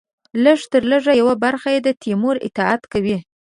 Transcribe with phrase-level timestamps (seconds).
[0.43, 3.17] لږترلږه یوه برخه یې د تیمور اطاعت کوي.